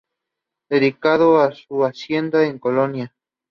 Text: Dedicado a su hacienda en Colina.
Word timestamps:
Dedicado 0.67 1.39
a 1.41 1.51
su 1.51 1.85
hacienda 1.85 2.43
en 2.47 2.57
Colina. 2.57 3.13